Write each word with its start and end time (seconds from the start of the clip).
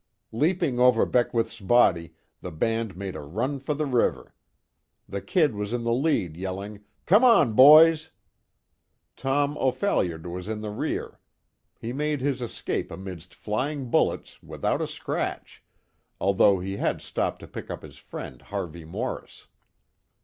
Leaping 0.31 0.79
over 0.79 1.05
Beckwith's 1.05 1.59
body, 1.59 2.15
the 2.41 2.51
band 2.51 2.97
made 2.97 3.15
a 3.15 3.21
run 3.21 3.59
for 3.59 3.75
the 3.75 3.85
river. 3.85 4.33
The 5.07 5.21
"Kid" 5.21 5.53
was 5.53 5.73
in 5.73 5.83
the 5.83 5.93
lead 5.93 6.35
yelling: 6.35 6.83
"Come 7.05 7.23
on, 7.23 7.53
boys!" 7.53 8.09
Tom 9.15 9.55
O'Phalliard 9.59 10.25
was 10.25 10.47
in 10.47 10.61
the 10.61 10.71
rear. 10.71 11.19
He 11.77 11.93
made 11.93 12.19
his 12.19 12.41
escape 12.41 12.89
amidst 12.89 13.35
flying 13.35 13.91
bullets, 13.91 14.41
without 14.41 14.81
a 14.81 14.87
scratch, 14.87 15.63
although 16.19 16.59
he 16.59 16.77
had 16.77 16.99
stopped 16.99 17.39
to 17.41 17.47
pick 17.47 17.69
up 17.69 17.83
his 17.83 17.97
friend 17.97 18.41
Harvey 18.41 18.85
Morris. 18.85 19.45